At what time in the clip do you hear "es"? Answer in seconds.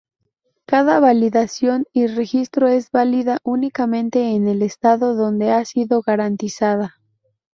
2.67-2.89